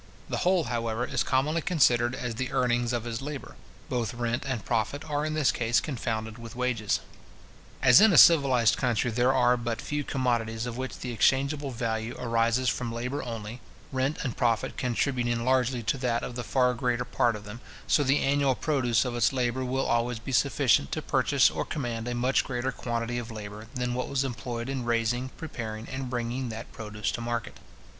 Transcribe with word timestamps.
The 0.29 0.37
whole, 0.37 0.63
however, 0.63 1.05
is 1.05 1.21
commonly 1.21 1.61
considered 1.61 2.15
as 2.15 2.33
the 2.33 2.51
earnings 2.51 2.91
of 2.91 3.03
his 3.03 3.21
labour. 3.21 3.55
Both 3.87 4.15
rent 4.15 4.43
and 4.47 4.65
profit 4.65 5.07
are, 5.07 5.23
in 5.23 5.35
this 5.35 5.51
case, 5.51 5.79
confounded 5.79 6.39
with 6.39 6.55
wages. 6.55 7.01
As 7.83 8.01
in 8.01 8.11
a 8.11 8.17
civilized 8.17 8.77
country 8.77 9.11
there 9.11 9.31
are 9.31 9.55
but 9.55 9.79
few 9.79 10.03
commodities 10.03 10.65
of 10.65 10.75
which 10.75 10.97
the 10.97 11.11
exchangeable 11.11 11.69
value 11.69 12.15
arises 12.17 12.67
from 12.67 12.91
labour 12.91 13.21
only, 13.21 13.61
rent 13.91 14.17
and 14.23 14.35
profit 14.35 14.75
contributing 14.75 15.45
largely 15.45 15.83
to 15.83 15.99
that 15.99 16.23
of 16.23 16.33
the 16.35 16.43
far 16.43 16.73
greater 16.73 17.05
part 17.05 17.35
of 17.35 17.45
them, 17.45 17.61
so 17.85 18.01
the 18.03 18.23
annual 18.23 18.55
produce 18.55 19.05
of 19.05 19.15
its 19.15 19.31
labour 19.31 19.63
will 19.63 19.85
always 19.85 20.17
be 20.17 20.31
sufficient 20.31 20.91
to 20.93 21.03
purchase 21.03 21.51
or 21.51 21.63
command 21.63 22.07
a 22.07 22.15
much 22.15 22.43
greater 22.43 22.71
quantity 22.71 23.19
of 23.19 23.29
labour 23.29 23.67
than 23.75 23.93
what 23.93 24.09
was 24.09 24.23
employed 24.23 24.67
in 24.67 24.83
raising, 24.83 25.29
preparing, 25.37 25.87
and 25.87 26.09
bringing 26.09 26.49
that 26.49 26.71
produce 26.71 27.11
to 27.11 27.21
market. 27.21 27.59